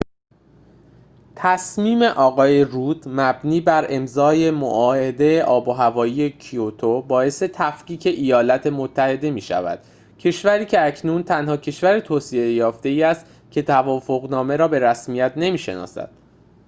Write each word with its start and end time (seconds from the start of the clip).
تصمیم 1.35 2.01
آقای 2.01 2.61
رود 2.63 3.03
مبنی 3.07 3.61
بر 3.61 3.85
امضای 3.89 4.51
معاهده 4.51 5.43
آب‌وهوایی 5.43 6.29
کیوتو 6.31 7.01
باعث 7.01 7.43
تفکیک 7.43 8.07
ایالات 8.07 8.67
متحده 8.67 9.31
می‌شود 9.31 9.79
کشوری 10.19 10.65
که 10.65 10.87
اکنون 10.87 11.23
تنها 11.23 11.57
کشور 11.57 11.99
توسعه‌یافته‌ای 11.99 13.03
است 13.03 13.25
که 13.51 13.61
توافق‌نامه 13.61 14.55
را 14.55 14.67
به 14.67 14.79
رسمیت 14.79 15.33
نمی‌شناسد 15.35 16.11